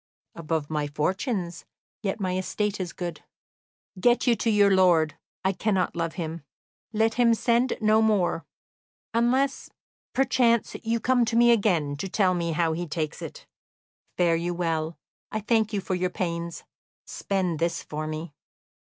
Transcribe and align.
"Above 0.33 0.67
my 0.67 0.87
fortunes, 0.87 1.63
yet 2.01 2.19
my 2.19 2.35
estate 2.35 2.79
is 2.79 2.91
good." 2.91 3.23
"Get 3.99 4.25
you 4.25 4.35
to 4.35 4.49
your 4.49 4.71
lord; 4.71 5.13
I 5.45 5.51
cannot 5.53 5.95
love 5.95 6.13
him. 6.13 6.41
Let 6.91 7.13
him 7.13 7.35
send 7.35 7.77
no 7.79 8.01
more 8.01 8.43
unless, 9.13 9.69
perchance, 10.13 10.75
you 10.81 10.99
come 10.99 11.23
to 11.25 11.35
me 11.35 11.51
again 11.51 11.95
to 11.97 12.09
tell 12.09 12.33
me 12.33 12.53
how 12.53 12.73
he 12.73 12.87
takes 12.87 13.21
it. 13.21 13.45
Fare 14.17 14.35
you 14.35 14.55
well; 14.55 14.97
I 15.31 15.39
thank 15.39 15.71
you 15.71 15.79
for 15.79 15.93
your 15.93 16.09
pains. 16.09 16.63
Spend 17.05 17.59
this 17.59 17.83
for 17.83 18.07
me." 18.07 18.33